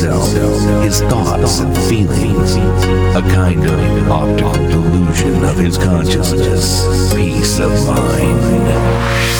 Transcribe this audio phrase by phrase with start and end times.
[0.00, 2.54] himself, his thoughts and feelings,
[3.14, 9.39] a kind of optical delusion of his consciousness, peace of mind.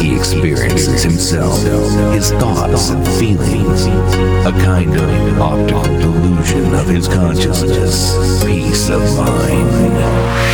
[0.00, 1.58] He experiences himself,
[2.12, 3.86] his thoughts and feelings,
[4.46, 10.45] a kind of optical delusion of his consciousness, peace of mind.